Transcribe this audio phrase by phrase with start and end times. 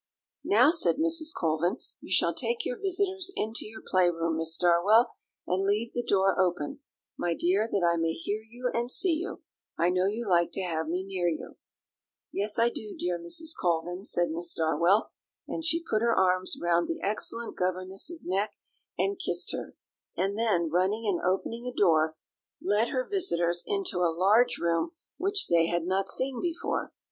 [0.43, 1.31] "Now," said Mrs.
[1.31, 5.11] Colvin, "you shall take your visitors into your play room, Miss Darwell,
[5.45, 6.79] and leave the door open,
[7.17, 9.43] my dear, that I may hear you and see you;
[9.77, 11.57] I know you like to have me near you."
[12.31, 13.51] "Yes, I do, dear Mrs.
[13.55, 15.11] Colvin," said Miss Darwell;
[15.47, 18.55] and she put her arms round the excellent governess's neck
[18.97, 19.75] and kissed her;
[20.17, 22.15] and then, running and opening a door,
[22.59, 26.91] led her visitors into a large room which they had not seen before.